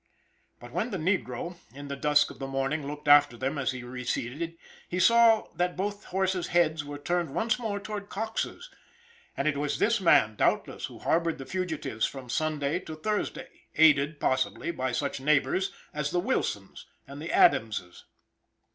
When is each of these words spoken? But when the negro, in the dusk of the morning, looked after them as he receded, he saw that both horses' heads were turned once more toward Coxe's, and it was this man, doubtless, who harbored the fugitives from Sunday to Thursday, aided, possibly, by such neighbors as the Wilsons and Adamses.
But 0.59 0.71
when 0.71 0.89
the 0.89 0.97
negro, 0.97 1.57
in 1.75 1.87
the 1.87 1.95
dusk 1.95 2.31
of 2.31 2.39
the 2.39 2.47
morning, 2.47 2.87
looked 2.87 3.07
after 3.07 3.37
them 3.37 3.59
as 3.59 3.69
he 3.69 3.83
receded, 3.83 4.57
he 4.89 4.99
saw 4.99 5.45
that 5.55 5.77
both 5.77 6.05
horses' 6.05 6.47
heads 6.47 6.83
were 6.83 6.97
turned 6.97 7.35
once 7.35 7.59
more 7.59 7.79
toward 7.79 8.09
Coxe's, 8.09 8.71
and 9.37 9.47
it 9.47 9.57
was 9.57 9.77
this 9.77 10.01
man, 10.01 10.35
doubtless, 10.35 10.85
who 10.85 10.97
harbored 10.97 11.37
the 11.37 11.45
fugitives 11.45 12.07
from 12.07 12.29
Sunday 12.29 12.79
to 12.79 12.95
Thursday, 12.95 13.49
aided, 13.75 14.19
possibly, 14.19 14.71
by 14.71 14.91
such 14.91 15.21
neighbors 15.21 15.71
as 15.93 16.09
the 16.09 16.19
Wilsons 16.19 16.87
and 17.07 17.21
Adamses. 17.21 18.05